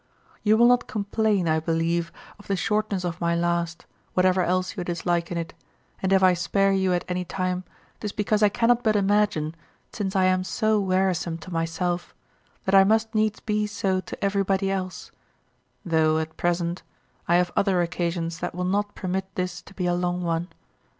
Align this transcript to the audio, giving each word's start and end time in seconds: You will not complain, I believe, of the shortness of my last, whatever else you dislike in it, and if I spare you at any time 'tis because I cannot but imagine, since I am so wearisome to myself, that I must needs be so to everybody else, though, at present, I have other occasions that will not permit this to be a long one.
You 0.41 0.57
will 0.57 0.65
not 0.65 0.87
complain, 0.87 1.47
I 1.47 1.59
believe, 1.59 2.11
of 2.39 2.47
the 2.47 2.55
shortness 2.55 3.03
of 3.05 3.21
my 3.21 3.35
last, 3.35 3.85
whatever 4.15 4.41
else 4.41 4.75
you 4.75 4.83
dislike 4.83 5.31
in 5.31 5.37
it, 5.37 5.53
and 6.01 6.11
if 6.11 6.23
I 6.23 6.33
spare 6.33 6.71
you 6.71 6.91
at 6.91 7.05
any 7.07 7.23
time 7.23 7.65
'tis 7.99 8.11
because 8.11 8.41
I 8.41 8.49
cannot 8.49 8.83
but 8.83 8.95
imagine, 8.95 9.53
since 9.93 10.15
I 10.15 10.23
am 10.23 10.43
so 10.43 10.79
wearisome 10.79 11.37
to 11.37 11.53
myself, 11.53 12.15
that 12.65 12.73
I 12.73 12.83
must 12.83 13.13
needs 13.13 13.41
be 13.41 13.67
so 13.67 13.99
to 13.99 14.23
everybody 14.25 14.71
else, 14.71 15.11
though, 15.85 16.17
at 16.17 16.35
present, 16.35 16.81
I 17.27 17.35
have 17.35 17.51
other 17.55 17.83
occasions 17.83 18.39
that 18.39 18.55
will 18.55 18.65
not 18.65 18.95
permit 18.95 19.25
this 19.35 19.61
to 19.61 19.73
be 19.75 19.85
a 19.85 19.93
long 19.93 20.23
one. 20.23 20.47